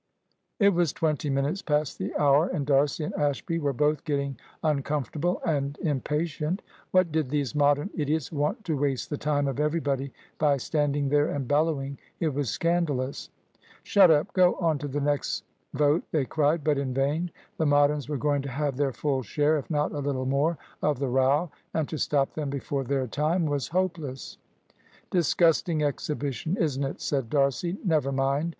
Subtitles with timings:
[0.57, 5.39] It was twenty minutes past the hour, and D'Arcy and Ashby were both getting uncomfortable
[5.45, 6.63] and impatient.
[6.89, 11.27] What did these Modern idiots want to waste the time of everybody by standing there
[11.27, 11.99] and bellowing!
[12.19, 13.29] It was scandalous.
[13.83, 15.43] "Shut up go on to the next
[15.75, 17.29] vote," they cried, but in vain.
[17.57, 20.97] The Moderns were going to have their full share, if not a little more, of
[20.97, 24.39] the row, and to stop them before their time was hopeless.
[25.11, 28.49] "Disgusting exhibition, isn't it?" said D'Arcy; "never mind.